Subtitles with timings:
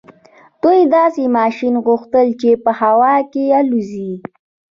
[0.61, 4.13] دوی داسې ماشين غوښت چې په هوا کې الوځي.